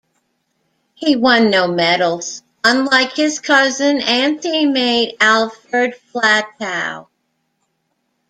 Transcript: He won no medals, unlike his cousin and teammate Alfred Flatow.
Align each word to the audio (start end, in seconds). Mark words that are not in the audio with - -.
He 0.95 1.15
won 1.15 1.51
no 1.51 1.67
medals, 1.67 2.41
unlike 2.63 3.13
his 3.15 3.37
cousin 3.39 4.01
and 4.01 4.39
teammate 4.41 5.15
Alfred 5.19 5.93
Flatow. 6.11 7.05